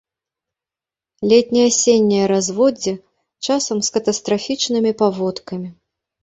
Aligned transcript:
Летне-асенняе 1.31 2.21
разводдзе, 2.33 2.93
часам 3.49 3.77
з 3.89 3.95
катастрафічнымі 3.99 4.91
паводкамі. 5.05 5.69